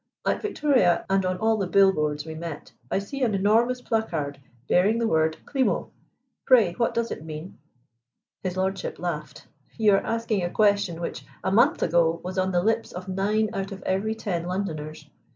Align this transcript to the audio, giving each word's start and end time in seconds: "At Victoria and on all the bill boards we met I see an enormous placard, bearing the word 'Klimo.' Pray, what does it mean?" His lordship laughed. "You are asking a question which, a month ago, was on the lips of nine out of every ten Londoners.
"At 0.25 0.41
Victoria 0.41 1.05
and 1.11 1.23
on 1.27 1.37
all 1.37 1.57
the 1.57 1.67
bill 1.67 1.93
boards 1.93 2.25
we 2.25 2.33
met 2.33 2.71
I 2.89 2.97
see 2.97 3.21
an 3.21 3.35
enormous 3.35 3.81
placard, 3.83 4.39
bearing 4.67 4.97
the 4.97 5.07
word 5.07 5.37
'Klimo.' 5.45 5.91
Pray, 6.43 6.73
what 6.73 6.95
does 6.95 7.11
it 7.11 7.23
mean?" 7.23 7.59
His 8.41 8.57
lordship 8.57 8.97
laughed. 8.97 9.45
"You 9.77 9.93
are 9.93 10.03
asking 10.03 10.41
a 10.43 10.49
question 10.49 11.01
which, 11.01 11.23
a 11.43 11.51
month 11.51 11.83
ago, 11.83 12.19
was 12.23 12.39
on 12.39 12.51
the 12.51 12.63
lips 12.63 12.91
of 12.93 13.07
nine 13.07 13.51
out 13.53 13.71
of 13.71 13.83
every 13.83 14.15
ten 14.15 14.47
Londoners. 14.47 15.07